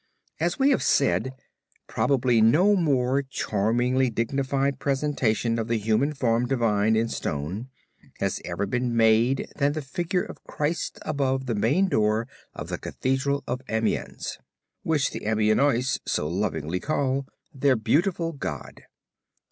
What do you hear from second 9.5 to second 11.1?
than the figure of Christ